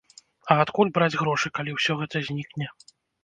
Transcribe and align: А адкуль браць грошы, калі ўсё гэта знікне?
А 0.55 0.55
адкуль 0.61 0.91
браць 0.95 1.19
грошы, 1.21 1.51
калі 1.59 1.75
ўсё 1.77 1.99
гэта 2.01 2.23
знікне? 2.31 2.73